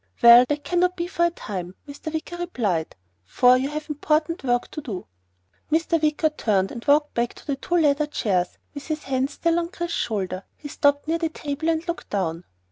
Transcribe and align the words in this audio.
"Well, 0.23 0.45
that 0.49 0.63
cannot 0.63 0.95
be 0.95 1.05
for 1.05 1.25
a 1.25 1.29
time," 1.29 1.75
Mr. 1.87 2.11
Wicker 2.11 2.37
replied, 2.37 2.95
"for 3.23 3.55
you 3.55 3.69
have 3.69 3.87
important 3.87 4.43
work 4.43 4.71
to 4.71 4.81
do." 4.81 5.05
Mr. 5.71 6.01
Wicker 6.01 6.31
turned 6.31 6.71
and 6.71 6.83
walked 6.85 7.13
back 7.13 7.35
to 7.35 7.45
the 7.45 7.55
two 7.55 7.75
leather 7.75 8.07
chairs 8.07 8.57
with 8.73 8.87
his 8.87 9.03
hand 9.03 9.29
still 9.29 9.59
on 9.59 9.69
Chris's 9.69 9.93
shoulder. 9.95 10.43
He 10.55 10.69
stopped 10.69 11.07
near 11.07 11.19
the 11.19 11.29
table 11.29 11.69
and 11.69 11.87
looked 11.87 12.09
down. 12.09 12.45